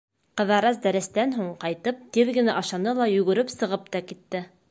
[0.39, 4.45] Ҡыҙырас дәрестән һуң, ҡайтып, тиҙ генә ашаны ла йүгереп сығып та китте.